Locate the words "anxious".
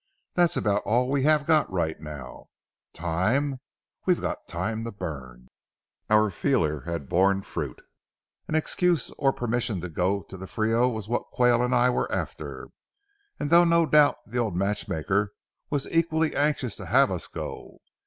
16.35-16.75